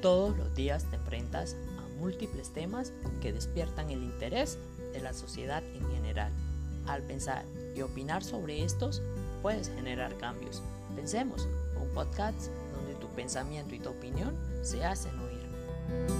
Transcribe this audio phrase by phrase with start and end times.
[0.00, 4.56] Todos los días te enfrentas a múltiples temas que despiertan el interés
[4.92, 6.32] de la sociedad en general.
[6.86, 7.44] Al pensar
[7.74, 9.02] y opinar sobre estos,
[9.42, 10.62] puedes generar cambios.
[10.94, 11.48] Pensemos,
[11.80, 16.17] un podcast donde tu pensamiento y tu opinión se hacen oír.